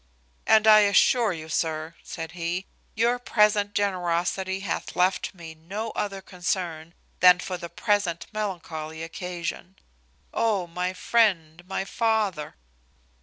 [0.47, 2.65] "And I assure you, sir," said he,
[2.95, 9.75] "your present generosity hath left me no other concern than for the present melancholy occasion.
[10.33, 12.55] Oh, my friend, my father!"